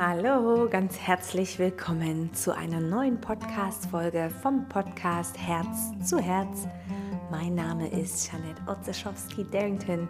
Hallo, 0.00 0.68
ganz 0.70 0.96
herzlich 0.96 1.58
willkommen 1.58 2.32
zu 2.32 2.54
einer 2.54 2.78
neuen 2.78 3.20
Podcast-Folge 3.20 4.30
vom 4.42 4.68
Podcast 4.68 5.36
Herz 5.36 5.90
zu 6.04 6.20
Herz. 6.20 6.68
Mein 7.32 7.56
Name 7.56 7.88
ist 7.88 8.30
Janette 8.30 8.62
Otzeschowski-Darrington 8.68 10.06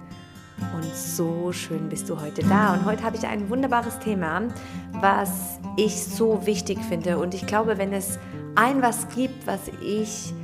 und 0.77 0.95
so 0.95 1.53
schön 1.53 1.89
bist 1.89 2.07
du 2.11 2.21
heute 2.21 2.43
da. 2.43 2.75
Und 2.75 2.85
heute 2.85 3.03
habe 3.03 3.17
ich 3.17 3.27
ein 3.27 3.49
wunderbares 3.49 3.99
Thema, 4.01 4.43
was 4.93 5.59
ich 5.79 6.05
so 6.05 6.45
wichtig 6.45 6.79
finde. 6.81 7.17
Und 7.17 7.33
ich 7.33 7.47
glaube, 7.47 7.79
wenn 7.79 7.95
es 7.95 8.19
ein 8.57 8.83
was 8.83 9.09
gibt, 9.15 9.47
was 9.47 9.69
ich 9.81 10.35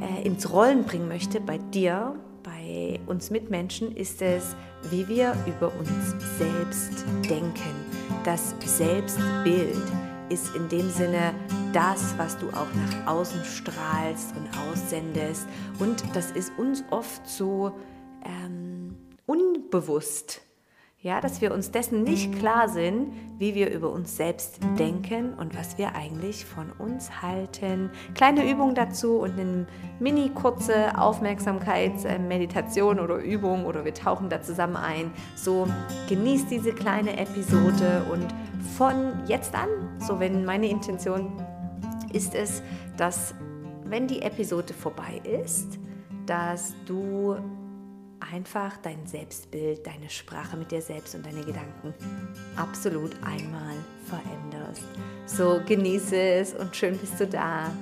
äh, 0.00 0.26
ins 0.26 0.50
Rollen 0.50 0.84
bringen 0.84 1.06
möchte 1.06 1.42
bei 1.42 1.58
dir, 1.58 2.14
bei 2.42 2.98
uns 3.04 3.28
Mitmenschen, 3.28 3.94
ist 3.94 4.22
es, 4.22 4.56
wie 4.88 5.06
wir 5.06 5.34
über 5.46 5.70
uns 5.78 6.14
selbst 6.38 7.04
denken 7.28 7.89
das 8.24 8.54
Selbstbild 8.64 9.76
ist 10.28 10.54
in 10.54 10.68
dem 10.68 10.90
Sinne 10.90 11.34
das, 11.72 12.14
was 12.16 12.38
du 12.38 12.48
auch 12.50 12.68
nach 12.74 13.12
außen 13.12 13.44
strahlst 13.44 14.34
und 14.36 14.48
aussendest. 14.70 15.46
Und 15.78 16.04
das 16.14 16.30
ist 16.30 16.52
uns 16.56 16.84
oft 16.90 17.26
so 17.28 17.72
ähm, 18.24 18.96
unbewusst 19.26 20.42
ja, 21.02 21.22
dass 21.22 21.40
wir 21.40 21.54
uns 21.54 21.70
dessen 21.70 22.02
nicht 22.02 22.38
klar 22.38 22.68
sind, 22.68 23.14
wie 23.38 23.54
wir 23.54 23.70
über 23.70 23.90
uns 23.90 24.18
selbst 24.18 24.58
denken 24.78 25.32
und 25.32 25.56
was 25.56 25.78
wir 25.78 25.94
eigentlich 25.94 26.44
von 26.44 26.70
uns 26.72 27.22
halten. 27.22 27.88
Kleine 28.14 28.50
Übung 28.50 28.74
dazu 28.74 29.20
und 29.20 29.40
eine 29.40 29.66
mini 29.98 30.28
kurze 30.28 30.98
Aufmerksamkeitsmeditation 30.98 33.00
oder 33.00 33.16
Übung 33.16 33.64
oder 33.64 33.86
wir 33.86 33.94
tauchen 33.94 34.28
da 34.28 34.42
zusammen 34.42 34.76
ein. 34.76 35.10
So 35.36 35.66
genießt 36.10 36.50
diese 36.50 36.72
kleine 36.72 37.16
Episode 37.16 38.04
und 38.12 38.26
von 38.76 39.26
jetzt 39.26 39.54
an, 39.54 39.70
so 40.00 40.20
wenn 40.20 40.44
meine 40.44 40.68
Intention 40.68 41.32
ist 42.12 42.34
es, 42.34 42.62
dass 42.98 43.34
wenn 43.84 44.06
die 44.06 44.20
Episode 44.20 44.74
vorbei 44.74 45.22
ist, 45.24 45.78
dass 46.26 46.74
du 46.84 47.38
einfach 48.32 48.76
dein 48.78 49.06
Selbstbild, 49.06 49.86
deine 49.86 50.08
Sprache 50.08 50.56
mit 50.56 50.70
dir 50.70 50.82
selbst 50.82 51.14
und 51.14 51.24
deine 51.24 51.44
Gedanken 51.44 51.94
absolut 52.56 53.12
einmal 53.22 53.76
veränderst. 54.04 54.84
So 55.26 55.60
genieße 55.66 56.16
es 56.16 56.54
und 56.54 56.74
schön 56.74 56.96
bist 56.98 57.18
du 57.20 57.26
da. 57.26 57.72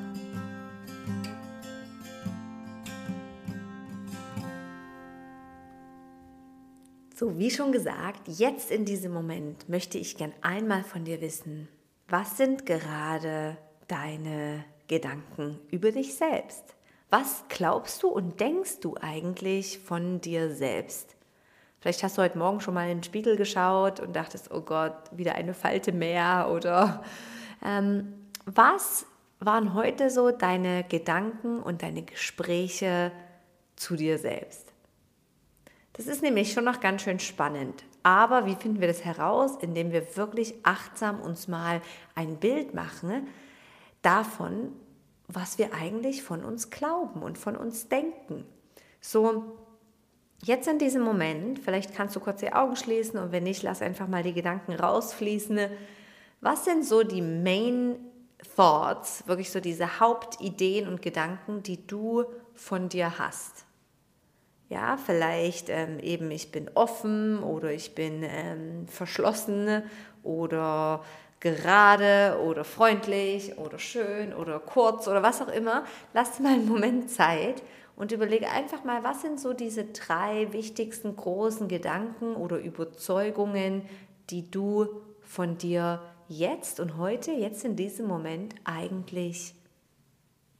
So, 7.14 7.36
wie 7.36 7.50
schon 7.50 7.72
gesagt, 7.72 8.28
jetzt 8.28 8.70
in 8.70 8.84
diesem 8.84 9.12
Moment 9.12 9.68
möchte 9.68 9.98
ich 9.98 10.16
gern 10.16 10.32
einmal 10.40 10.84
von 10.84 11.04
dir 11.04 11.20
wissen, 11.20 11.68
was 12.06 12.36
sind 12.36 12.64
gerade 12.64 13.58
deine 13.88 14.64
Gedanken 14.86 15.58
über 15.70 15.90
dich 15.90 16.14
selbst? 16.14 16.77
Was 17.10 17.44
glaubst 17.48 18.02
du 18.02 18.08
und 18.08 18.38
denkst 18.38 18.80
du 18.80 18.96
eigentlich 19.00 19.78
von 19.78 20.20
dir 20.20 20.54
selbst? 20.54 21.16
Vielleicht 21.80 22.02
hast 22.02 22.18
du 22.18 22.22
heute 22.22 22.36
Morgen 22.36 22.60
schon 22.60 22.74
mal 22.74 22.90
in 22.90 22.98
den 22.98 23.02
Spiegel 23.02 23.36
geschaut 23.36 23.98
und 24.00 24.14
dachtest, 24.14 24.50
oh 24.50 24.60
Gott, 24.60 24.94
wieder 25.10 25.34
eine 25.34 25.54
Falte 25.54 25.92
mehr 25.92 26.50
oder 26.52 27.02
ähm, 27.64 28.12
was 28.44 29.06
waren 29.40 29.72
heute 29.72 30.10
so 30.10 30.32
deine 30.32 30.84
Gedanken 30.84 31.60
und 31.62 31.82
deine 31.82 32.02
Gespräche 32.02 33.10
zu 33.76 33.96
dir 33.96 34.18
selbst? 34.18 34.72
Das 35.94 36.06
ist 36.06 36.22
nämlich 36.22 36.52
schon 36.52 36.64
noch 36.64 36.80
ganz 36.80 37.02
schön 37.02 37.20
spannend. 37.20 37.84
Aber 38.02 38.44
wie 38.44 38.54
finden 38.54 38.80
wir 38.80 38.88
das 38.88 39.04
heraus? 39.04 39.56
Indem 39.60 39.92
wir 39.92 40.16
wirklich 40.16 40.54
achtsam 40.62 41.20
uns 41.20 41.48
mal 41.48 41.80
ein 42.14 42.36
Bild 42.36 42.74
machen 42.74 43.28
davon, 44.02 44.72
was 45.28 45.58
wir 45.58 45.74
eigentlich 45.74 46.22
von 46.22 46.42
uns 46.42 46.70
glauben 46.70 47.22
und 47.22 47.38
von 47.38 47.56
uns 47.56 47.88
denken. 47.88 48.46
So, 49.00 49.58
jetzt 50.42 50.66
in 50.66 50.78
diesem 50.78 51.02
Moment, 51.02 51.58
vielleicht 51.58 51.94
kannst 51.94 52.16
du 52.16 52.20
kurz 52.20 52.40
die 52.40 52.52
Augen 52.52 52.76
schließen 52.76 53.20
und 53.20 53.30
wenn 53.30 53.44
nicht, 53.44 53.62
lass 53.62 53.82
einfach 53.82 54.08
mal 54.08 54.22
die 54.22 54.32
Gedanken 54.32 54.72
rausfließen. 54.72 55.68
Was 56.40 56.64
sind 56.64 56.84
so 56.84 57.02
die 57.02 57.22
Main 57.22 57.96
Thoughts, 58.56 59.26
wirklich 59.26 59.50
so 59.50 59.60
diese 59.60 60.00
Hauptideen 60.00 60.88
und 60.88 61.02
Gedanken, 61.02 61.62
die 61.62 61.86
du 61.86 62.24
von 62.54 62.88
dir 62.88 63.18
hast? 63.18 63.66
Ja, 64.70 64.96
vielleicht 64.98 65.70
ähm, 65.70 65.98
eben, 65.98 66.30
ich 66.30 66.52
bin 66.52 66.70
offen 66.74 67.42
oder 67.42 67.72
ich 67.72 67.94
bin 67.94 68.22
ähm, 68.22 68.86
verschlossen 68.86 69.82
oder 70.22 71.02
gerade 71.40 72.38
oder 72.42 72.64
freundlich 72.64 73.58
oder 73.58 73.78
schön 73.78 74.34
oder 74.34 74.58
kurz 74.58 75.06
oder 75.08 75.22
was 75.22 75.40
auch 75.40 75.48
immer, 75.48 75.84
lass 76.14 76.40
mal 76.40 76.54
einen 76.54 76.68
Moment 76.68 77.10
Zeit 77.10 77.62
und 77.96 78.12
überlege 78.12 78.48
einfach 78.50 78.84
mal, 78.84 79.04
was 79.04 79.22
sind 79.22 79.40
so 79.40 79.52
diese 79.52 79.84
drei 79.84 80.52
wichtigsten 80.52 81.16
großen 81.16 81.68
Gedanken 81.68 82.34
oder 82.34 82.58
Überzeugungen, 82.58 83.82
die 84.30 84.50
du 84.50 84.86
von 85.22 85.58
dir 85.58 86.00
jetzt 86.28 86.80
und 86.80 86.96
heute, 86.96 87.32
jetzt 87.32 87.64
in 87.64 87.76
diesem 87.76 88.06
Moment 88.06 88.54
eigentlich 88.64 89.54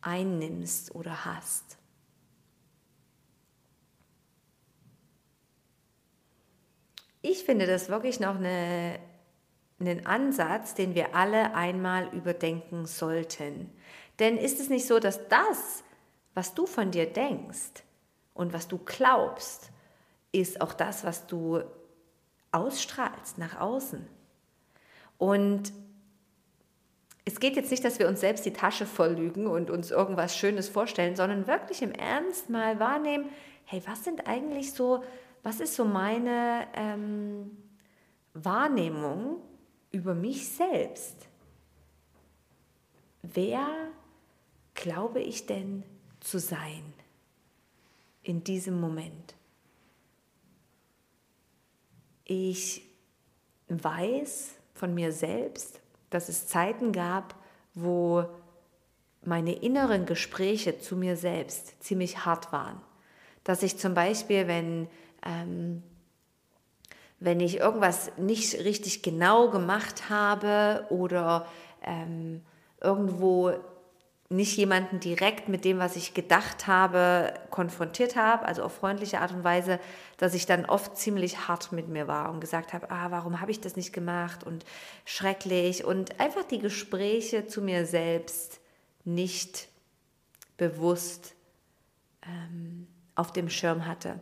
einnimmst 0.01 0.95
oder 0.95 1.25
hast. 1.25 1.77
Ich 7.21 7.45
finde 7.45 7.67
das 7.67 7.89
wirklich 7.89 8.21
noch 8.21 8.37
eine 8.37 8.99
einen 9.81 10.07
Ansatz, 10.07 10.75
den 10.75 10.95
wir 10.95 11.15
alle 11.15 11.55
einmal 11.55 12.09
überdenken 12.15 12.87
sollten. 12.87 13.71
Denn 14.19 14.37
ist 14.37 14.61
es 14.61 14.69
nicht 14.69 14.87
so, 14.87 14.99
dass 14.99 15.29
das, 15.29 15.85
was 16.35 16.55
du 16.55 16.67
von 16.67 16.91
dir 16.91 17.07
denkst 17.07 17.85
und 18.35 18.53
was 18.53 18.67
du 18.69 18.79
glaubst, 18.79 19.71
ist 20.33 20.61
auch 20.61 20.75
das, 20.75 21.05
was 21.05 21.27
du 21.27 21.63
ausstrahlst 22.51 23.39
nach 23.39 23.61
außen? 23.61 24.07
Und 25.17 25.73
es 27.25 27.41
geht 27.41 27.57
jetzt 27.57 27.71
nicht, 27.71 27.85
dass 27.85 27.99
wir 27.99 28.09
uns 28.09 28.21
selbst 28.21 28.47
die 28.47 28.53
Tasche 28.53 28.87
voll 28.87 29.11
lügen 29.11 29.47
und 29.47 29.71
uns 29.71 29.91
irgendwas 29.91 30.37
Schönes 30.37 30.69
vorstellen, 30.69 31.15
sondern 31.15 31.47
wirklich 31.47 31.83
im 31.83 31.93
Ernst 31.93 32.49
mal 32.49 32.81
wahrnehmen, 32.81 33.29
hey, 33.65 33.83
was 33.87 34.03
sind 34.03 34.27
eigentlich 34.27 34.73
so, 34.73 35.05
was 35.43 35.61
ist 35.61 35.75
so 35.75 35.85
meine 35.85 36.67
ähm, 36.75 37.57
Wahrnehmung 38.33 39.43
über 39.91 40.15
mich 40.15 40.49
selbst. 40.49 41.17
Wer 43.23 43.67
glaube 44.75 45.21
ich 45.21 45.47
denn 45.47 45.83
zu 46.21 46.39
sein 46.39 46.93
in 48.23 48.45
diesem 48.45 48.81
Moment? 48.81 49.35
Ich 52.25 52.83
weiß 53.69 54.51
von 54.75 54.95
mir 54.95 55.13
selbst, 55.13 55.81
dass 56.11 56.29
es 56.29 56.47
Zeiten 56.47 56.93
gab, 56.93 57.35
wo 57.75 58.25
meine 59.25 59.53
inneren 59.53 60.07
Gespräche 60.07 60.79
zu 60.79 60.97
mir 60.97 61.17
selbst 61.17 61.83
ziemlich 61.83 62.25
hart 62.25 62.53
waren. 62.53 62.81
Dass 63.45 63.63
ich 63.63 63.79
zum 63.79 63.95
Beispiel, 63.95 64.47
wenn 64.47 64.89
ähm, 65.25 65.83
wenn 67.21 67.41
ich 67.41 67.59
irgendwas 67.59 68.13
nicht 68.17 68.55
richtig 68.65 69.03
genau 69.03 69.51
gemacht 69.51 70.09
habe 70.09 70.87
oder 70.91 71.47
ähm, 71.83 72.43
irgendwo 72.81 73.53
nicht 74.31 74.59
jemanden 74.59 75.01
direkt 75.01 75.49
mit 75.49 75.65
dem, 75.65 75.79
was 75.79 75.97
ich 75.97 76.13
gedacht 76.13 76.67
habe, 76.67 77.33
konfrontiert 77.51 78.15
habe, 78.15 78.45
also 78.45 78.63
auf 78.63 78.75
freundliche 78.75 79.21
Art 79.21 79.33
und 79.33 79.43
Weise, 79.43 79.81
dass 80.19 80.35
ich 80.35 80.45
dann 80.45 80.67
oft 80.67 80.99
ziemlich 80.99 81.49
hart 81.49 81.73
mit 81.73 81.89
mir 81.89 82.09
war 82.09 82.31
und 82.31 82.41
gesagt 82.41 82.75
habe, 82.75 82.91
ah, 82.91 83.11
warum 83.11 83.41
habe 83.41 83.51
ich 83.51 83.61
das 83.61 83.75
nicht 83.75 83.95
gemacht 83.95 84.45
und 84.45 84.67
schrecklich 85.07 85.85
und 85.85 86.21
einfach 86.21 86.45
die 86.45 86.59
Gespräche 86.59 87.47
zu 87.47 87.63
mir 87.63 87.87
selbst 87.87 88.61
nicht 89.05 89.69
bewusst 90.59 91.35
ähm, 92.27 92.87
auf 93.15 93.33
dem 93.33 93.49
Schirm 93.49 93.87
hatte. 93.87 94.21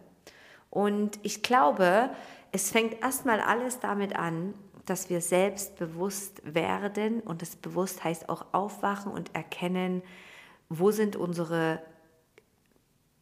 Und 0.70 1.18
ich 1.22 1.42
glaube, 1.42 2.10
es 2.52 2.70
fängt 2.70 3.02
erstmal 3.02 3.40
alles 3.40 3.80
damit 3.80 4.16
an, 4.16 4.54
dass 4.86 5.10
wir 5.10 5.20
selbstbewusst 5.20 6.42
werden 6.44 7.20
und 7.20 7.42
das 7.42 7.56
bewusst 7.56 8.04
heißt 8.04 8.28
auch 8.28 8.46
aufwachen 8.52 9.12
und 9.12 9.34
erkennen, 9.34 10.02
wo 10.68 10.90
sind 10.90 11.16
unsere 11.16 11.82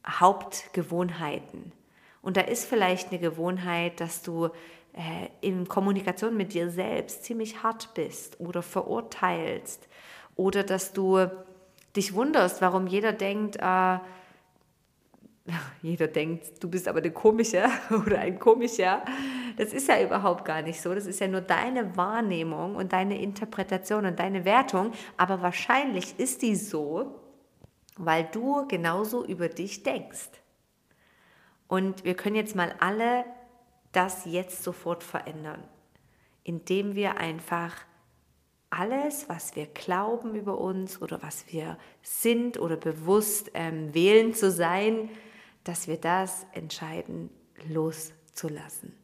Hauptgewohnheiten. 0.06 1.72
Und 2.20 2.36
da 2.36 2.42
ist 2.42 2.66
vielleicht 2.66 3.10
eine 3.10 3.18
Gewohnheit, 3.18 4.00
dass 4.00 4.22
du 4.22 4.46
äh, 4.92 5.28
in 5.40 5.66
Kommunikation 5.66 6.36
mit 6.36 6.52
dir 6.54 6.70
selbst 6.70 7.24
ziemlich 7.24 7.62
hart 7.62 7.94
bist 7.94 8.40
oder 8.40 8.62
verurteilst 8.62 9.88
oder 10.36 10.62
dass 10.62 10.92
du 10.92 11.26
dich 11.96 12.14
wunderst, 12.14 12.60
warum 12.60 12.86
jeder 12.86 13.12
denkt, 13.12 13.56
äh, 13.56 13.98
jeder 15.82 16.08
denkt, 16.08 16.62
du 16.62 16.70
bist 16.70 16.88
aber 16.88 16.98
eine 16.98 17.10
komische 17.10 17.64
oder 17.90 18.20
ein 18.20 18.38
komischer. 18.38 19.04
Das 19.56 19.72
ist 19.72 19.88
ja 19.88 20.02
überhaupt 20.02 20.44
gar 20.44 20.62
nicht 20.62 20.80
so. 20.80 20.94
Das 20.94 21.06
ist 21.06 21.20
ja 21.20 21.28
nur 21.28 21.42
deine 21.42 21.96
Wahrnehmung 21.96 22.76
und 22.76 22.92
deine 22.92 23.20
Interpretation 23.20 24.06
und 24.06 24.18
deine 24.18 24.44
Wertung. 24.44 24.92
Aber 25.16 25.42
wahrscheinlich 25.42 26.18
ist 26.18 26.42
die 26.42 26.56
so, 26.56 27.20
weil 27.96 28.28
du 28.32 28.66
genauso 28.66 29.24
über 29.24 29.48
dich 29.48 29.82
denkst. 29.82 30.30
Und 31.68 32.04
wir 32.04 32.14
können 32.14 32.36
jetzt 32.36 32.56
mal 32.56 32.74
alle 32.80 33.24
das 33.92 34.24
jetzt 34.24 34.64
sofort 34.64 35.04
verändern, 35.04 35.62
indem 36.42 36.94
wir 36.94 37.16
einfach 37.18 37.76
alles, 38.70 39.28
was 39.28 39.54
wir 39.54 39.66
glauben 39.66 40.34
über 40.34 40.58
uns 40.58 41.00
oder 41.00 41.22
was 41.22 41.44
wir 41.52 41.78
sind 42.02 42.58
oder 42.58 42.76
bewusst 42.76 43.52
ähm, 43.54 43.94
wählen 43.94 44.34
zu 44.34 44.50
sein, 44.50 45.10
dass 45.64 45.88
wir 45.88 45.96
das 45.96 46.46
entscheiden 46.52 47.30
loszulassen. 47.68 48.94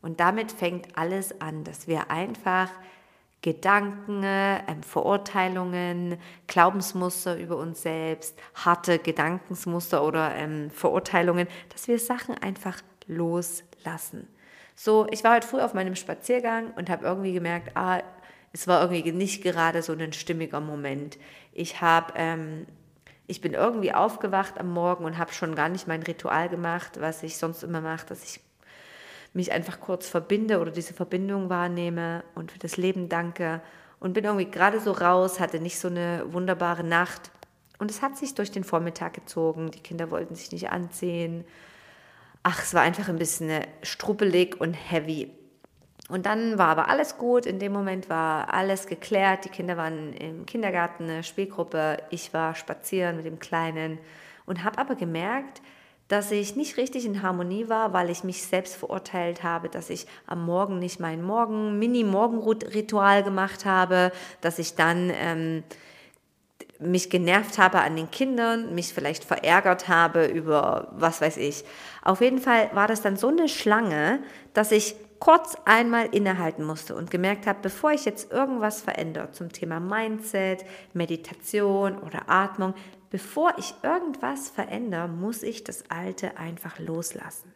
Und 0.00 0.20
damit 0.20 0.52
fängt 0.52 0.96
alles 0.96 1.40
an, 1.40 1.64
dass 1.64 1.88
wir 1.88 2.10
einfach 2.10 2.70
Gedanken, 3.40 4.22
ähm, 4.24 4.82
Verurteilungen, 4.82 6.18
Glaubensmuster 6.48 7.38
über 7.38 7.56
uns 7.56 7.82
selbst, 7.82 8.38
harte 8.54 8.98
Gedankensmuster 8.98 10.04
oder 10.04 10.34
ähm, 10.34 10.70
Verurteilungen, 10.70 11.46
dass 11.68 11.86
wir 11.86 11.98
Sachen 11.98 12.36
einfach 12.36 12.80
loslassen. 13.06 14.26
So, 14.74 15.06
ich 15.10 15.22
war 15.24 15.36
heute 15.36 15.46
früh 15.46 15.60
auf 15.60 15.72
meinem 15.72 15.94
Spaziergang 15.94 16.72
und 16.72 16.90
habe 16.90 17.06
irgendwie 17.06 17.32
gemerkt, 17.32 17.76
ah, 17.76 18.02
es 18.52 18.66
war 18.66 18.80
irgendwie 18.82 19.12
nicht 19.12 19.42
gerade 19.42 19.82
so 19.82 19.92
ein 19.92 20.12
stimmiger 20.12 20.60
Moment. 20.60 21.18
Ich 21.52 21.80
habe, 21.80 22.12
ähm, 22.16 22.66
ich 23.28 23.40
bin 23.40 23.52
irgendwie 23.52 23.92
aufgewacht 23.92 24.58
am 24.58 24.72
Morgen 24.72 25.04
und 25.04 25.18
habe 25.18 25.32
schon 25.32 25.54
gar 25.54 25.68
nicht 25.68 25.86
mein 25.86 26.02
Ritual 26.02 26.48
gemacht, 26.48 27.00
was 27.00 27.22
ich 27.22 27.36
sonst 27.36 27.62
immer 27.62 27.80
mache, 27.80 28.06
dass 28.06 28.24
ich 28.24 28.40
mich 29.34 29.52
einfach 29.52 29.78
kurz 29.80 30.08
verbinde 30.08 30.58
oder 30.60 30.70
diese 30.70 30.94
Verbindung 30.94 31.50
wahrnehme 31.50 32.24
und 32.34 32.50
für 32.50 32.58
das 32.58 32.78
Leben 32.78 33.08
danke 33.08 33.60
und 34.00 34.14
bin 34.14 34.24
irgendwie 34.24 34.50
gerade 34.50 34.80
so 34.80 34.92
raus, 34.92 35.38
hatte 35.38 35.60
nicht 35.60 35.78
so 35.78 35.88
eine 35.88 36.24
wunderbare 36.32 36.82
Nacht 36.82 37.30
und 37.78 37.90
es 37.90 38.02
hat 38.02 38.16
sich 38.16 38.34
durch 38.34 38.50
den 38.50 38.64
Vormittag 38.64 39.14
gezogen. 39.14 39.70
Die 39.70 39.80
Kinder 39.80 40.10
wollten 40.10 40.34
sich 40.34 40.50
nicht 40.50 40.70
anziehen. 40.70 41.44
Ach, 42.42 42.62
es 42.62 42.74
war 42.74 42.82
einfach 42.82 43.08
ein 43.08 43.18
bisschen 43.18 43.62
struppelig 43.82 44.60
und 44.60 44.72
heavy. 44.72 45.30
Und 46.08 46.24
dann 46.24 46.56
war 46.56 46.68
aber 46.68 46.88
alles 46.88 47.18
gut. 47.18 47.44
In 47.44 47.58
dem 47.58 47.72
Moment 47.72 48.08
war 48.08 48.52
alles 48.52 48.86
geklärt. 48.86 49.44
Die 49.44 49.50
Kinder 49.50 49.76
waren 49.76 50.14
im 50.14 50.46
Kindergarten, 50.46 51.04
eine 51.04 51.22
Spielgruppe. 51.22 51.98
Ich 52.10 52.32
war 52.32 52.54
spazieren 52.54 53.16
mit 53.16 53.26
dem 53.26 53.38
Kleinen 53.38 53.98
und 54.46 54.64
habe 54.64 54.78
aber 54.78 54.94
gemerkt, 54.94 55.60
dass 56.08 56.30
ich 56.30 56.56
nicht 56.56 56.78
richtig 56.78 57.04
in 57.04 57.22
Harmonie 57.22 57.68
war, 57.68 57.92
weil 57.92 58.08
ich 58.08 58.24
mich 58.24 58.42
selbst 58.42 58.76
verurteilt 58.76 59.42
habe, 59.42 59.68
dass 59.68 59.90
ich 59.90 60.06
am 60.26 60.44
Morgen 60.44 60.78
nicht 60.78 61.00
mein 61.00 61.22
Morgen, 61.22 61.78
Mini-Morgenritual 61.78 63.22
gemacht 63.22 63.66
habe, 63.66 64.10
dass 64.40 64.58
ich 64.58 64.74
dann 64.74 65.12
ähm, 65.14 65.62
mich 66.78 67.10
genervt 67.10 67.58
habe 67.58 67.80
an 67.80 67.96
den 67.96 68.10
Kindern, 68.10 68.74
mich 68.74 68.94
vielleicht 68.94 69.24
verärgert 69.24 69.88
habe 69.88 70.24
über 70.24 70.88
was 70.92 71.20
weiß 71.20 71.36
ich. 71.36 71.64
Auf 72.02 72.22
jeden 72.22 72.38
Fall 72.38 72.70
war 72.72 72.88
das 72.88 73.02
dann 73.02 73.18
so 73.18 73.28
eine 73.28 73.48
Schlange, 73.48 74.20
dass 74.54 74.72
ich 74.72 74.96
kurz 75.20 75.56
einmal 75.64 76.06
innehalten 76.06 76.64
musste 76.64 76.94
und 76.94 77.10
gemerkt 77.10 77.46
habe, 77.46 77.58
bevor 77.62 77.92
ich 77.92 78.04
jetzt 78.04 78.32
irgendwas 78.32 78.80
verändere 78.80 79.32
zum 79.32 79.52
Thema 79.52 79.80
Mindset, 79.80 80.64
Meditation 80.92 81.98
oder 81.98 82.28
Atmung, 82.28 82.74
bevor 83.10 83.52
ich 83.58 83.74
irgendwas 83.82 84.48
verändere, 84.48 85.08
muss 85.08 85.42
ich 85.42 85.64
das 85.64 85.84
Alte 85.90 86.36
einfach 86.36 86.78
loslassen. 86.78 87.52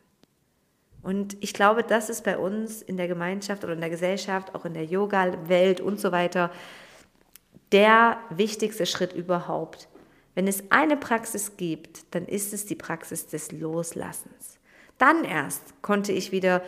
Und 1.03 1.37
ich 1.41 1.53
glaube, 1.53 1.83
das 1.83 2.09
ist 2.09 2.25
bei 2.25 2.39
uns 2.39 2.81
in 2.81 2.97
der 2.97 3.09
Gemeinschaft 3.09 3.65
oder 3.65 3.73
in 3.73 3.81
der 3.81 3.91
Gesellschaft, 3.91 4.55
auch 4.55 4.65
in 4.65 4.75
der 4.75 4.85
Yoga-Welt 4.85 5.81
und 5.81 6.01
so 6.01 6.13
weiter, 6.13 6.51
der 7.73 8.19
wichtigste 8.31 8.87
Schritt 8.87 9.13
überhaupt. 9.13 9.89
Wenn 10.35 10.47
es 10.47 10.71
eine 10.71 10.97
Praxis 10.97 11.57
gibt, 11.57 12.15
dann 12.15 12.27
ist 12.27 12.53
es 12.53 12.67
die 12.67 12.75
Praxis 12.75 13.27
des 13.27 13.51
Loslassens. 13.53 14.59
Dann 14.99 15.25
erst 15.25 15.83
konnte 15.83 16.13
ich 16.13 16.33
wieder 16.33 16.63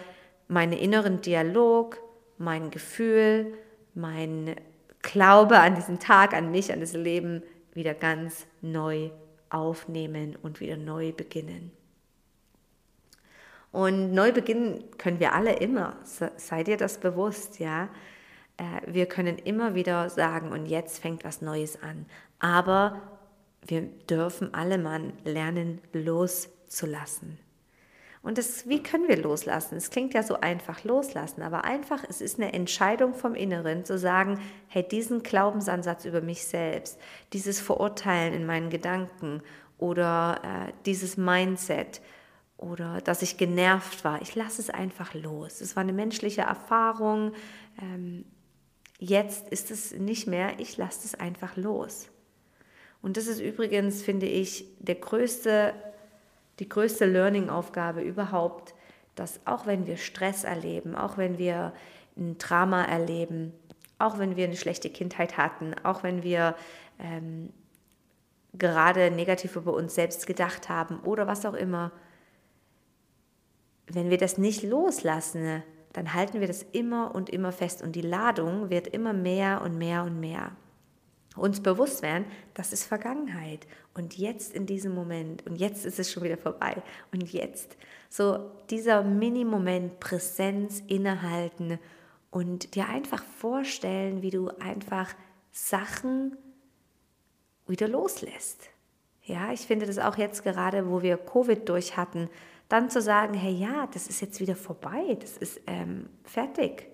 meinen 0.48 0.72
inneren 0.72 1.20
Dialog, 1.20 1.98
mein 2.38 2.70
Gefühl, 2.70 3.54
mein 3.94 4.56
Glaube 5.02 5.58
an 5.58 5.74
diesen 5.74 5.98
Tag, 5.98 6.34
an 6.34 6.50
mich, 6.50 6.72
an 6.72 6.80
das 6.80 6.94
Leben 6.94 7.42
wieder 7.74 7.94
ganz 7.94 8.46
neu 8.62 9.10
aufnehmen 9.50 10.36
und 10.42 10.60
wieder 10.60 10.76
neu 10.76 11.12
beginnen. 11.12 11.72
Und 13.70 14.12
neu 14.12 14.32
beginnen 14.32 14.84
können 14.98 15.20
wir 15.20 15.34
alle 15.34 15.56
immer. 15.56 15.96
Seid 16.04 16.68
ihr 16.68 16.76
das 16.76 16.98
bewusst, 16.98 17.58
ja? 17.58 17.88
Äh, 18.56 18.62
wir 18.86 19.06
können 19.06 19.36
immer 19.36 19.74
wieder 19.74 20.08
sagen, 20.10 20.52
und 20.52 20.66
jetzt 20.66 21.00
fängt 21.00 21.24
was 21.24 21.42
Neues 21.42 21.82
an. 21.82 22.06
Aber 22.38 23.00
wir 23.66 23.82
dürfen 23.82 24.54
alle 24.54 24.78
mal 24.78 25.12
lernen, 25.24 25.80
loszulassen. 25.92 27.38
Und 28.24 28.38
das, 28.38 28.66
wie 28.66 28.82
können 28.82 29.06
wir 29.06 29.18
loslassen? 29.18 29.76
Es 29.76 29.90
klingt 29.90 30.14
ja 30.14 30.22
so 30.22 30.40
einfach 30.40 30.82
loslassen, 30.82 31.42
aber 31.42 31.64
einfach, 31.64 32.02
es 32.08 32.22
ist 32.22 32.40
eine 32.40 32.54
Entscheidung 32.54 33.12
vom 33.12 33.34
Inneren 33.34 33.84
zu 33.84 33.98
sagen, 33.98 34.40
hey, 34.68 34.82
diesen 34.82 35.22
Glaubensansatz 35.22 36.06
über 36.06 36.22
mich 36.22 36.46
selbst, 36.46 36.98
dieses 37.34 37.60
Verurteilen 37.60 38.32
in 38.32 38.46
meinen 38.46 38.70
Gedanken 38.70 39.42
oder 39.76 40.40
äh, 40.42 40.72
dieses 40.86 41.18
Mindset 41.18 42.00
oder 42.56 43.02
dass 43.02 43.20
ich 43.20 43.36
genervt 43.36 44.04
war, 44.04 44.22
ich 44.22 44.34
lasse 44.34 44.62
es 44.62 44.70
einfach 44.70 45.12
los. 45.12 45.60
Es 45.60 45.76
war 45.76 45.82
eine 45.82 45.92
menschliche 45.92 46.42
Erfahrung. 46.42 47.32
Ähm, 47.78 48.24
jetzt 48.98 49.50
ist 49.50 49.70
es 49.70 49.92
nicht 49.92 50.26
mehr, 50.26 50.58
ich 50.58 50.78
lasse 50.78 51.00
es 51.04 51.14
einfach 51.14 51.56
los. 51.56 52.08
Und 53.02 53.18
das 53.18 53.26
ist 53.26 53.40
übrigens, 53.40 54.02
finde 54.02 54.24
ich, 54.24 54.64
der 54.78 54.94
größte 54.94 55.74
die 56.58 56.68
größte 56.68 57.06
Learning-Aufgabe 57.06 58.02
überhaupt, 58.02 58.74
dass 59.14 59.40
auch 59.44 59.66
wenn 59.66 59.86
wir 59.86 59.96
Stress 59.96 60.44
erleben, 60.44 60.94
auch 60.94 61.16
wenn 61.16 61.38
wir 61.38 61.72
ein 62.16 62.38
Drama 62.38 62.84
erleben, 62.84 63.52
auch 63.98 64.18
wenn 64.18 64.36
wir 64.36 64.44
eine 64.44 64.56
schlechte 64.56 64.90
Kindheit 64.90 65.36
hatten, 65.36 65.74
auch 65.82 66.02
wenn 66.02 66.22
wir 66.22 66.54
ähm, 66.98 67.50
gerade 68.56 69.10
negativ 69.10 69.56
über 69.56 69.72
uns 69.74 69.94
selbst 69.94 70.26
gedacht 70.26 70.68
haben 70.68 71.00
oder 71.00 71.26
was 71.26 71.46
auch 71.46 71.54
immer, 71.54 71.90
wenn 73.86 74.10
wir 74.10 74.18
das 74.18 74.38
nicht 74.38 74.62
loslassen, 74.62 75.62
dann 75.92 76.14
halten 76.14 76.40
wir 76.40 76.48
das 76.48 76.62
immer 76.62 77.14
und 77.14 77.30
immer 77.30 77.52
fest 77.52 77.82
und 77.82 77.92
die 77.92 78.00
Ladung 78.00 78.70
wird 78.70 78.88
immer 78.88 79.12
mehr 79.12 79.62
und 79.62 79.78
mehr 79.78 80.02
und 80.04 80.18
mehr 80.18 80.52
uns 81.36 81.60
bewusst 81.60 82.02
werden, 82.02 82.26
das 82.54 82.72
ist 82.72 82.84
Vergangenheit 82.84 83.66
und 83.94 84.16
jetzt 84.16 84.54
in 84.54 84.66
diesem 84.66 84.94
Moment 84.94 85.46
und 85.46 85.56
jetzt 85.56 85.84
ist 85.84 85.98
es 85.98 86.12
schon 86.12 86.22
wieder 86.22 86.36
vorbei 86.36 86.82
und 87.12 87.32
jetzt 87.32 87.76
so 88.08 88.50
dieser 88.70 89.02
Mini-Moment 89.02 89.98
Präsenz 90.00 90.82
innehalten 90.86 91.78
und 92.30 92.74
dir 92.74 92.88
einfach 92.88 93.24
vorstellen, 93.24 94.22
wie 94.22 94.30
du 94.30 94.48
einfach 94.60 95.14
Sachen 95.50 96.36
wieder 97.66 97.88
loslässt. 97.88 98.68
Ja, 99.22 99.52
ich 99.52 99.60
finde 99.60 99.86
das 99.86 99.98
auch 99.98 100.18
jetzt 100.18 100.42
gerade, 100.42 100.90
wo 100.90 101.02
wir 101.02 101.16
Covid 101.16 101.68
durch 101.68 101.96
hatten, 101.96 102.28
dann 102.68 102.90
zu 102.90 103.00
sagen, 103.00 103.34
hey 103.34 103.52
ja, 103.52 103.88
das 103.92 104.06
ist 104.06 104.20
jetzt 104.20 104.40
wieder 104.40 104.56
vorbei, 104.56 105.16
das 105.20 105.36
ist 105.36 105.60
ähm, 105.66 106.08
fertig. 106.24 106.88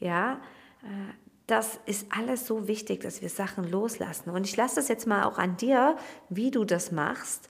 Ja, 0.00 0.40
äh, 0.82 1.27
das 1.48 1.80
ist 1.86 2.06
alles 2.10 2.46
so 2.46 2.68
wichtig, 2.68 3.00
dass 3.00 3.22
wir 3.22 3.30
Sachen 3.30 3.68
loslassen. 3.68 4.30
Und 4.30 4.46
ich 4.46 4.56
lasse 4.56 4.76
das 4.76 4.88
jetzt 4.88 5.06
mal 5.06 5.24
auch 5.24 5.38
an 5.38 5.56
dir, 5.56 5.96
wie 6.28 6.50
du 6.50 6.64
das 6.64 6.92
machst. 6.92 7.48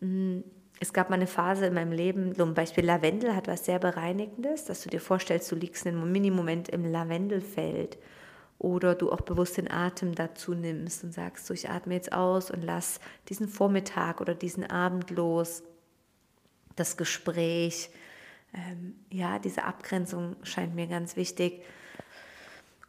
Mm, 0.00 0.38
es 0.78 0.92
gab 0.92 1.10
mal 1.10 1.16
eine 1.16 1.26
Phase 1.26 1.66
in 1.66 1.74
meinem 1.74 1.90
Leben, 1.90 2.34
zum 2.36 2.54
Beispiel 2.54 2.84
Lavendel 2.84 3.34
hat 3.34 3.48
was 3.48 3.64
sehr 3.64 3.80
Bereinigendes, 3.80 4.64
dass 4.64 4.82
du 4.82 4.90
dir 4.90 5.00
vorstellst, 5.00 5.50
du 5.50 5.56
liegst 5.56 5.86
einen 5.86 6.10
Mini-Moment 6.10 6.68
im 6.68 6.84
Lavendelfeld 6.84 7.98
oder 8.58 8.94
du 8.94 9.10
auch 9.10 9.22
bewusst 9.22 9.56
den 9.56 9.70
Atem 9.70 10.14
dazu 10.14 10.54
nimmst 10.54 11.02
und 11.02 11.12
sagst, 11.12 11.46
so 11.46 11.54
ich 11.54 11.68
atme 11.68 11.94
jetzt 11.94 12.12
aus 12.12 12.48
und 12.50 12.62
lass 12.62 13.00
diesen 13.28 13.48
Vormittag 13.48 14.20
oder 14.20 14.36
diesen 14.36 14.70
Abend 14.70 15.10
los, 15.10 15.64
das 16.76 16.96
Gespräch, 16.96 17.90
ähm, 18.54 18.94
ja, 19.10 19.40
diese 19.40 19.64
Abgrenzung 19.64 20.36
scheint 20.44 20.76
mir 20.76 20.86
ganz 20.86 21.16
wichtig. 21.16 21.62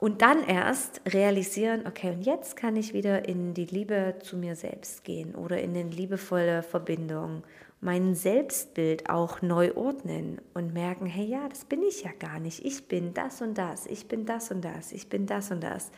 Und 0.04 0.22
dann 0.22 0.44
erst 0.44 1.00
realisieren, 1.08 1.88
okay, 1.88 2.12
und 2.12 2.26
jetzt 2.26 2.58
kann 2.58 2.76
ich 2.76 2.94
wieder 2.94 3.26
in 3.26 3.54
die 3.54 3.64
Liebe 3.64 4.16
zu 4.22 4.36
mir 4.36 4.58
selbst 4.58 5.06
gehen 5.06 5.34
oder 5.34 5.62
in 5.62 5.70
eine 5.70 5.90
liebevolle 5.90 6.62
Verbindung, 6.62 7.44
mein 7.80 8.14
Selbstbild 8.14 9.10
auch 9.10 9.42
neu 9.42 9.74
ordnen 9.78 10.42
und 10.54 10.74
merken, 10.74 11.06
hey 11.06 11.24
ja, 11.24 11.48
das 11.48 11.64
bin 11.64 11.82
ich 11.84 12.04
ja 12.04 12.12
gar 12.20 12.42
nicht. 12.42 12.66
Ich 12.66 12.90
bin 12.90 13.14
das 13.14 13.42
und 13.42 13.58
das, 13.58 13.86
ich 13.86 14.10
bin 14.10 14.26
das 14.26 14.52
und 14.52 14.66
das, 14.66 14.92
ich 14.92 15.08
bin 15.08 15.26
das 15.26 15.52
und 15.52 15.64
das. 15.64 15.90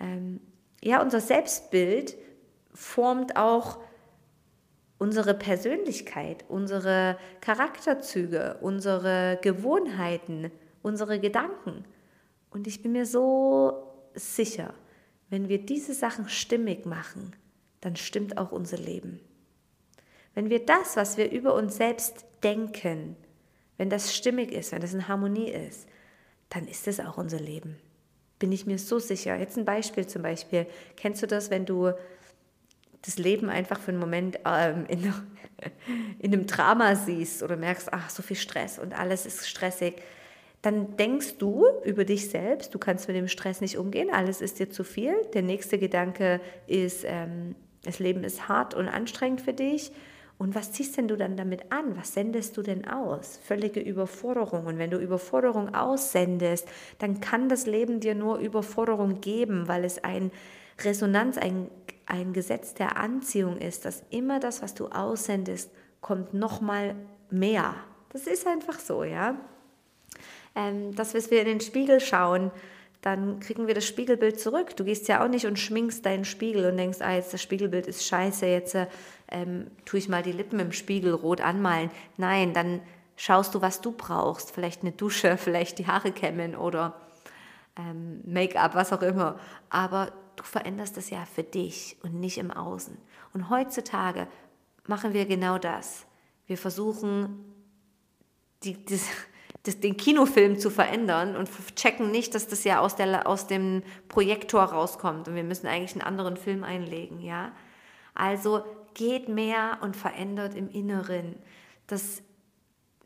Ähm, 0.00 0.40
ja, 0.82 1.02
unser 1.02 1.20
Selbstbild 1.20 2.16
formt 2.72 3.36
auch 3.36 3.78
unsere 4.96 5.34
Persönlichkeit, 5.34 6.46
unsere 6.48 7.18
Charakterzüge, 7.42 8.56
unsere 8.62 9.38
Gewohnheiten, 9.42 10.50
unsere 10.80 11.20
Gedanken. 11.20 11.84
Und 12.54 12.68
ich 12.68 12.82
bin 12.82 12.92
mir 12.92 13.04
so 13.04 13.82
sicher, 14.14 14.74
wenn 15.28 15.48
wir 15.48 15.58
diese 15.58 15.92
Sachen 15.92 16.28
stimmig 16.28 16.86
machen, 16.86 17.34
dann 17.80 17.96
stimmt 17.96 18.38
auch 18.38 18.52
unser 18.52 18.78
Leben. 18.78 19.18
Wenn 20.34 20.50
wir 20.50 20.64
das, 20.64 20.96
was 20.96 21.16
wir 21.16 21.32
über 21.32 21.54
uns 21.54 21.76
selbst 21.76 22.24
denken, 22.44 23.16
wenn 23.76 23.90
das 23.90 24.14
stimmig 24.14 24.52
ist, 24.52 24.70
wenn 24.70 24.80
das 24.80 24.94
in 24.94 25.08
Harmonie 25.08 25.50
ist, 25.50 25.88
dann 26.48 26.68
ist 26.68 26.86
es 26.86 27.00
auch 27.00 27.18
unser 27.18 27.40
Leben. 27.40 27.76
Bin 28.38 28.52
ich 28.52 28.66
mir 28.66 28.78
so 28.78 29.00
sicher. 29.00 29.36
Jetzt 29.36 29.58
ein 29.58 29.64
Beispiel 29.64 30.06
zum 30.06 30.22
Beispiel. 30.22 30.68
Kennst 30.96 31.24
du 31.24 31.26
das, 31.26 31.50
wenn 31.50 31.66
du 31.66 31.90
das 33.02 33.18
Leben 33.18 33.50
einfach 33.50 33.80
für 33.80 33.90
einen 33.90 33.98
Moment 33.98 34.38
ähm, 34.46 34.86
in, 34.86 35.12
in 36.20 36.32
einem 36.32 36.46
Drama 36.46 36.94
siehst 36.94 37.42
oder 37.42 37.56
merkst, 37.56 37.92
ach, 37.92 38.10
so 38.10 38.22
viel 38.22 38.36
Stress 38.36 38.78
und 38.78 38.96
alles 38.96 39.26
ist 39.26 39.48
stressig, 39.48 40.00
dann 40.64 40.96
denkst 40.96 41.36
du 41.36 41.66
über 41.84 42.06
dich 42.06 42.30
selbst, 42.30 42.74
du 42.74 42.78
kannst 42.78 43.06
mit 43.06 43.16
dem 43.18 43.28
Stress 43.28 43.60
nicht 43.60 43.76
umgehen, 43.76 44.08
alles 44.10 44.40
ist 44.40 44.58
dir 44.58 44.70
zu 44.70 44.82
viel. 44.82 45.14
Der 45.34 45.42
nächste 45.42 45.78
Gedanke 45.78 46.40
ist, 46.66 47.04
ähm, 47.06 47.54
das 47.82 47.98
Leben 47.98 48.24
ist 48.24 48.48
hart 48.48 48.72
und 48.72 48.88
anstrengend 48.88 49.42
für 49.42 49.52
dich. 49.52 49.92
Und 50.38 50.54
was 50.54 50.72
ziehst 50.72 50.96
denn 50.96 51.06
du 51.06 51.16
dann 51.16 51.36
damit 51.36 51.70
an? 51.70 51.98
Was 51.98 52.14
sendest 52.14 52.56
du 52.56 52.62
denn 52.62 52.88
aus? 52.88 53.38
Völlige 53.44 53.78
Überforderung. 53.78 54.64
Und 54.64 54.78
wenn 54.78 54.90
du 54.90 54.96
Überforderung 54.96 55.74
aussendest, 55.74 56.66
dann 56.98 57.20
kann 57.20 57.50
das 57.50 57.66
Leben 57.66 58.00
dir 58.00 58.14
nur 58.14 58.38
Überforderung 58.38 59.20
geben, 59.20 59.68
weil 59.68 59.84
es 59.84 60.02
ein 60.02 60.30
Resonanz, 60.82 61.36
ein, 61.36 61.70
ein 62.06 62.32
Gesetz 62.32 62.72
der 62.72 62.96
Anziehung 62.96 63.58
ist, 63.58 63.84
dass 63.84 64.02
immer 64.08 64.40
das, 64.40 64.62
was 64.62 64.72
du 64.72 64.86
aussendest, 64.86 65.70
kommt 66.00 66.32
nochmal 66.32 66.94
mehr. 67.28 67.74
Das 68.08 68.26
ist 68.26 68.46
einfach 68.46 68.80
so, 68.80 69.04
ja. 69.04 69.36
Ähm, 70.54 70.94
dass 70.94 71.14
wir 71.14 71.40
in 71.40 71.46
den 71.46 71.60
Spiegel 71.60 72.00
schauen, 72.00 72.50
dann 73.04 73.38
kriegen 73.40 73.66
wir 73.66 73.74
das 73.74 73.86
Spiegelbild 73.86 74.40
zurück. 74.40 74.76
Du 74.76 74.84
gehst 74.84 75.08
ja 75.08 75.22
auch 75.22 75.28
nicht 75.28 75.44
und 75.44 75.58
schminkst 75.58 76.06
deinen 76.06 76.24
Spiegel 76.24 76.64
und 76.64 76.78
denkst, 76.78 76.98
ah, 77.00 77.12
jetzt 77.12 77.34
das 77.34 77.42
Spiegelbild 77.42 77.86
ist 77.86 78.06
scheiße, 78.06 78.46
jetzt 78.46 78.76
ähm, 79.30 79.70
tue 79.84 79.98
ich 79.98 80.08
mal 80.08 80.22
die 80.22 80.32
Lippen 80.32 80.58
im 80.58 80.72
Spiegel 80.72 81.12
rot 81.12 81.42
anmalen. 81.42 81.90
Nein, 82.16 82.54
dann 82.54 82.80
schaust 83.16 83.54
du, 83.54 83.60
was 83.60 83.82
du 83.82 83.92
brauchst. 83.92 84.52
Vielleicht 84.52 84.82
eine 84.82 84.92
Dusche, 84.92 85.36
vielleicht 85.38 85.78
die 85.78 85.86
Haare 85.86 86.12
kämmen 86.12 86.56
oder 86.56 86.98
ähm, 87.76 88.22
Make-up, 88.24 88.74
was 88.74 88.92
auch 88.92 89.02
immer. 89.02 89.38
Aber 89.68 90.12
du 90.36 90.44
veränderst 90.44 90.96
es 90.96 91.10
ja 91.10 91.26
für 91.26 91.42
dich 91.42 91.98
und 92.02 92.14
nicht 92.14 92.38
im 92.38 92.50
Außen. 92.50 92.96
Und 93.34 93.50
heutzutage 93.50 94.28
machen 94.86 95.12
wir 95.12 95.26
genau 95.26 95.58
das. 95.58 96.06
Wir 96.46 96.56
versuchen, 96.56 97.44
die, 98.62 98.82
die, 98.84 99.00
das, 99.64 99.80
den 99.80 99.96
Kinofilm 99.96 100.58
zu 100.58 100.70
verändern 100.70 101.36
und 101.36 101.48
checken 101.74 102.10
nicht, 102.10 102.34
dass 102.34 102.46
das 102.46 102.64
ja 102.64 102.80
aus, 102.80 102.96
der, 102.96 103.26
aus 103.26 103.46
dem 103.46 103.82
Projektor 104.08 104.62
rauskommt 104.62 105.26
und 105.26 105.34
wir 105.34 105.42
müssen 105.42 105.66
eigentlich 105.66 105.92
einen 105.92 106.02
anderen 106.02 106.36
Film 106.36 106.64
einlegen, 106.64 107.20
ja. 107.20 107.52
Also 108.14 108.62
geht 108.94 109.28
mehr 109.28 109.78
und 109.80 109.96
verändert 109.96 110.54
im 110.54 110.70
Inneren. 110.70 111.34
Das, 111.86 112.22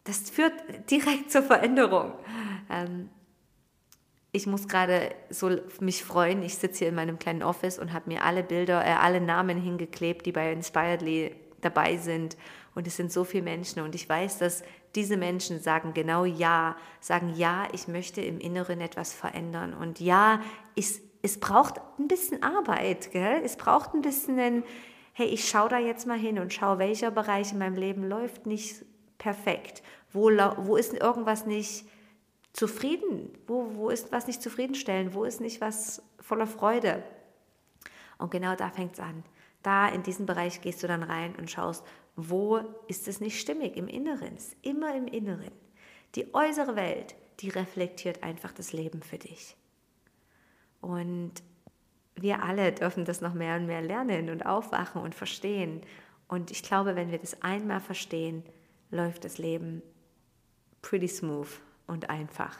das 0.04 0.30
führt 0.30 0.52
direkt 0.90 1.30
zur 1.30 1.42
Veränderung. 1.42 2.12
Ähm, 2.70 3.08
ich 4.32 4.46
muss 4.46 4.68
gerade 4.68 5.14
so 5.30 5.50
mich 5.80 6.04
freuen. 6.04 6.42
Ich 6.42 6.56
sitze 6.56 6.80
hier 6.80 6.88
in 6.88 6.94
meinem 6.94 7.18
kleinen 7.18 7.42
Office 7.42 7.78
und 7.78 7.92
habe 7.92 8.10
mir 8.10 8.24
alle 8.24 8.42
Bilder, 8.42 8.84
äh, 8.84 8.90
alle 8.90 9.20
Namen 9.20 9.58
hingeklebt, 9.58 10.26
die 10.26 10.32
bei 10.32 10.52
Inspiredly 10.52 11.34
dabei 11.60 11.96
sind. 11.96 12.36
Und 12.78 12.86
es 12.86 12.94
sind 12.94 13.10
so 13.10 13.24
viele 13.24 13.42
Menschen. 13.42 13.82
Und 13.82 13.96
ich 13.96 14.08
weiß, 14.08 14.38
dass 14.38 14.62
diese 14.94 15.16
Menschen 15.16 15.58
sagen 15.58 15.94
genau 15.94 16.24
ja, 16.24 16.76
sagen 17.00 17.34
ja, 17.34 17.66
ich 17.72 17.88
möchte 17.88 18.20
im 18.20 18.38
Inneren 18.38 18.80
etwas 18.80 19.12
verändern. 19.12 19.74
Und 19.74 19.98
ja, 19.98 20.40
ich, 20.76 21.00
es 21.20 21.40
braucht 21.40 21.80
ein 21.98 22.06
bisschen 22.06 22.40
Arbeit. 22.44 23.10
Gell? 23.10 23.42
Es 23.44 23.56
braucht 23.56 23.94
ein 23.94 24.00
bisschen, 24.00 24.38
ein, 24.38 24.62
hey, 25.12 25.26
ich 25.26 25.48
schaue 25.48 25.68
da 25.68 25.78
jetzt 25.80 26.06
mal 26.06 26.16
hin 26.16 26.38
und 26.38 26.52
schaue, 26.52 26.78
welcher 26.78 27.10
Bereich 27.10 27.50
in 27.50 27.58
meinem 27.58 27.74
Leben 27.74 28.08
läuft 28.08 28.46
nicht 28.46 28.84
perfekt. 29.18 29.82
Wo, 30.12 30.30
wo 30.58 30.76
ist 30.76 30.94
irgendwas 30.94 31.46
nicht 31.46 31.84
zufrieden? 32.52 33.32
Wo, 33.48 33.72
wo 33.74 33.90
ist 33.90 34.12
was 34.12 34.28
nicht 34.28 34.40
zufriedenstellend? 34.40 35.14
Wo 35.14 35.24
ist 35.24 35.40
nicht 35.40 35.60
was 35.60 36.00
voller 36.20 36.46
Freude? 36.46 37.02
Und 38.18 38.30
genau 38.30 38.54
da 38.54 38.70
fängt 38.70 38.92
es 38.92 39.00
an. 39.00 39.24
Da 39.64 39.88
in 39.88 40.04
diesen 40.04 40.26
Bereich 40.26 40.60
gehst 40.60 40.80
du 40.84 40.86
dann 40.86 41.02
rein 41.02 41.34
und 41.34 41.50
schaust, 41.50 41.84
wo 42.20 42.58
ist 42.88 43.06
es 43.06 43.20
nicht 43.20 43.38
stimmig 43.38 43.76
im 43.76 43.86
Inneren, 43.86 44.36
immer 44.62 44.92
im 44.96 45.06
Inneren. 45.06 45.52
Die 46.16 46.34
äußere 46.34 46.74
Welt, 46.74 47.14
die 47.38 47.48
reflektiert 47.48 48.24
einfach 48.24 48.50
das 48.50 48.72
Leben 48.72 49.02
für 49.02 49.18
dich. 49.18 49.56
Und 50.80 51.34
wir 52.16 52.42
alle 52.42 52.72
dürfen 52.72 53.04
das 53.04 53.20
noch 53.20 53.34
mehr 53.34 53.54
und 53.54 53.66
mehr 53.66 53.82
lernen 53.82 54.30
und 54.30 54.44
aufwachen 54.44 55.00
und 55.00 55.14
verstehen. 55.14 55.82
Und 56.26 56.50
ich 56.50 56.64
glaube, 56.64 56.96
wenn 56.96 57.12
wir 57.12 57.18
das 57.18 57.40
einmal 57.44 57.78
verstehen, 57.78 58.42
läuft 58.90 59.24
das 59.24 59.38
Leben 59.38 59.80
pretty 60.82 61.06
smooth 61.06 61.60
und 61.86 62.10
einfach. 62.10 62.58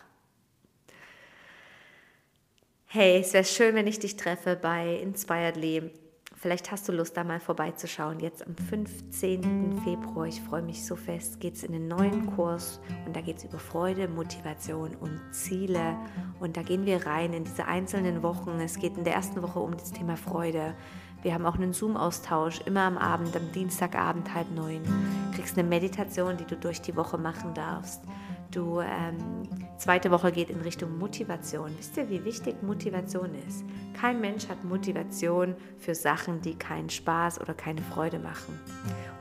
Hey, 2.87 3.19
es 3.19 3.33
wäre 3.33 3.45
schön, 3.45 3.75
wenn 3.75 3.88
ich 3.88 3.99
dich 3.99 4.17
treffe 4.17 4.55
bei 4.55 4.95
Inspiredly. 4.99 5.91
Vielleicht 6.40 6.71
hast 6.71 6.88
du 6.88 6.92
Lust, 6.92 7.16
da 7.16 7.25
mal 7.25 7.40
vorbeizuschauen. 7.40 8.21
Jetzt 8.21 8.47
am 8.47 8.54
15. 8.54 9.80
Februar, 9.83 10.26
ich 10.26 10.40
freue 10.40 10.62
mich 10.62 10.87
so 10.87 10.95
fest, 10.95 11.40
geht 11.40 11.57
es 11.57 11.64
in 11.64 11.73
den 11.73 11.88
neuen 11.88 12.26
Kurs 12.37 12.80
und 13.07 13.16
da 13.16 13.21
geht 13.21 13.38
es 13.38 13.45
über 13.45 13.59
Freude, 13.59 14.07
Motivation 14.07 14.95
und 14.95 15.21
Ziele. 15.33 15.97
Und 16.38 16.57
da 16.57 16.62
gehen 16.62 16.87
wir 16.87 17.04
rein 17.07 17.33
in 17.33 17.42
diese 17.42 17.66
einzelnen 17.66 18.23
Wochen. 18.23 18.61
Es 18.61 18.78
geht 18.78 18.97
in 18.97 19.02
der 19.02 19.14
ersten 19.14 19.42
Woche 19.42 19.59
um 19.59 19.73
das 19.73 19.90
Thema 19.90 20.16
Freude. 20.16 20.76
Wir 21.23 21.35
haben 21.35 21.45
auch 21.45 21.57
einen 21.57 21.73
Zoom-Austausch, 21.73 22.61
immer 22.66 22.83
am 22.83 22.99
Abend, 22.99 23.35
am 23.35 23.50
Dienstagabend 23.50 24.33
halb 24.33 24.49
neun. 24.52 24.85
Du 24.85 25.37
kriegst 25.38 25.59
eine 25.59 25.68
Meditation, 25.68 26.37
die 26.37 26.45
du 26.45 26.54
durch 26.54 26.80
die 26.80 26.95
Woche 26.95 27.18
machen 27.18 27.52
darfst. 27.54 28.02
Du, 28.50 28.81
ähm, 28.81 29.43
zweite 29.76 30.11
Woche 30.11 30.33
geht 30.33 30.49
in 30.49 30.61
Richtung 30.62 30.99
Motivation. 30.99 31.71
Wisst 31.76 31.99
ihr, 31.99 32.09
wie 32.09 32.25
wichtig 32.25 32.62
Motivation 32.62 33.35
ist? 33.47 33.62
Kein 33.93 34.21
Mensch 34.23 34.49
hat 34.49 34.64
Motivation 34.64 35.55
für 35.78 35.95
Sachen, 35.95 36.40
die 36.40 36.55
keinen 36.55 36.88
Spaß 36.88 37.40
oder 37.43 37.52
keine 37.52 37.83
Freude 37.83 38.19
machen. 38.19 38.59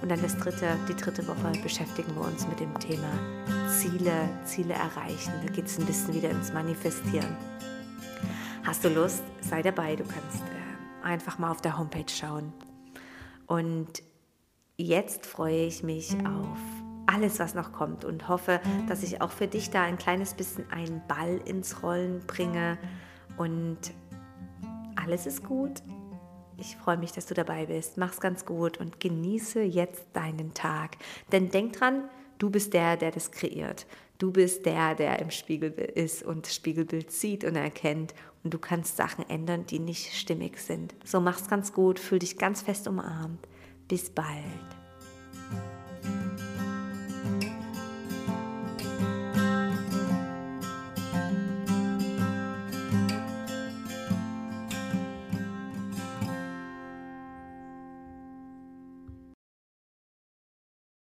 Und 0.02 0.10
dann 0.10 0.22
das 0.22 0.38
dritte, 0.38 0.78
die 0.88 0.96
dritte 0.96 1.28
Woche 1.28 1.52
beschäftigen 1.62 2.16
wir 2.16 2.22
uns 2.22 2.48
mit 2.48 2.62
dem 2.62 2.74
Thema 2.80 3.10
Ziele, 3.70 4.30
Ziele 4.46 4.76
erreichen. 4.76 5.34
Da 5.46 5.52
geht 5.52 5.66
es 5.66 5.78
ein 5.78 5.86
bisschen 5.86 6.14
wieder 6.14 6.30
ins 6.30 6.54
Manifestieren. 6.54 7.36
Hast 8.64 8.84
du 8.86 8.90
Lust? 8.90 9.24
Sei 9.42 9.62
dabei. 9.62 9.98
Du 9.98 10.04
kannst 10.04 10.42
äh, 10.44 11.06
einfach 11.06 11.38
mal 11.38 11.52
auf 11.52 11.62
der 11.62 11.78
Homepage 11.78 12.10
schauen. 12.10 12.54
Und 13.46 14.04
jetzt 14.78 15.26
freue 15.26 15.66
ich 15.66 15.84
mich 15.84 16.14
auf 16.26 16.77
alles, 17.08 17.40
was 17.40 17.56
noch 17.56 17.72
kommt 17.72 18.06
und 18.06 18.28
hoffe, 18.28 18.60
dass 18.88 19.02
ich 19.02 19.22
auch 19.22 19.32
für 19.32 19.48
dich 19.48 19.70
da 19.70 19.82
ein 19.84 19.98
kleines 19.98 20.34
bisschen 20.34 20.70
einen 20.72 21.02
Ball 21.08 21.40
ins 21.46 21.82
Rollen 21.82 22.22
bringe 22.28 22.78
und 23.38 23.80
alles 24.96 25.26
ist 25.26 25.44
gut. 25.44 25.82
Ich 26.58 26.76
freue 26.76 26.98
mich, 26.98 27.12
dass 27.12 27.28
du 27.28 27.34
dabei 27.34 27.68
bist. 27.68 27.98
Mach's 27.98 28.20
ganz 28.20 28.46
gut 28.46 28.78
und 28.78 29.00
genieße 29.00 29.62
jetzt 29.62 30.06
deinen 30.14 30.54
Tag. 30.54 30.98
Denn 31.32 31.50
denk 31.50 31.74
dran, 31.74 32.10
du 32.40 32.50
bist 32.50 32.74
der, 32.74 32.98
der 32.98 33.12
das 33.12 33.32
kreiert. 33.32 33.86
Du 34.18 34.32
bist 34.32 34.66
der, 34.66 34.96
der 34.96 35.20
im 35.20 35.30
Spiegel 35.30 35.72
ist 35.72 36.24
und 36.24 36.48
Spiegelbild 36.48 37.12
sieht 37.12 37.44
und 37.44 37.56
erkennt. 37.56 38.16
Und 38.44 38.54
du 38.54 38.58
kannst 38.58 38.98
Sachen 38.98 39.30
ändern, 39.30 39.66
die 39.68 39.80
nicht 39.80 40.14
stimmig 40.16 40.58
sind. 40.58 40.96
So 41.06 41.22
mach's 41.22 41.48
ganz 41.48 41.72
gut, 41.74 42.00
fühl 42.00 42.20
dich 42.20 42.38
ganz 42.38 42.64
fest 42.64 42.88
umarmt. 42.88 43.48
Bis 43.88 44.10
bald. 44.10 44.77